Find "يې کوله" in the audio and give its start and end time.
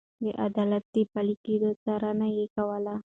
2.37-2.95